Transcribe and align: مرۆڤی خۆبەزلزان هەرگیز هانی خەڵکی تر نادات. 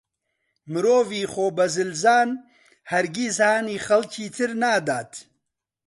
مرۆڤی 0.71 1.21
خۆبەزلزان 1.31 2.29
هەرگیز 2.91 3.37
هانی 3.45 3.77
خەڵکی 3.85 4.27
تر 4.35 4.49
نادات. 4.61 5.11